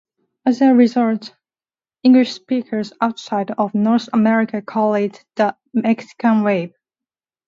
[0.47, 1.35] As a result,
[2.01, 6.73] English speakers outside of North America call it the Mexican wave.